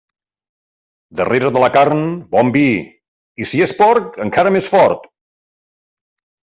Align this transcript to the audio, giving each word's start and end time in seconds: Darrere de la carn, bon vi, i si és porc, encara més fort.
Darrere 1.19 1.51
de 1.57 1.61
la 1.65 1.69
carn, 1.75 2.01
bon 2.33 2.51
vi, 2.57 2.65
i 3.45 3.49
si 3.53 3.65
és 3.69 3.77
porc, 3.85 4.21
encara 4.29 4.57
més 4.59 4.75
fort. 4.77 5.11